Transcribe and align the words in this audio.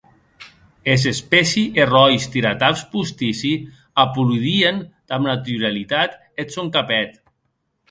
Es 0.93 1.03
espessi 1.09 1.63
e 1.81 1.85
ròis 1.89 2.25
tirataps 2.37 2.81
postissi 2.95 3.53
apolidien 4.05 4.83
damb 5.13 5.31
naturalitat 5.33 6.19
eth 6.45 6.59
sòn 6.59 6.75
capet. 6.81 7.25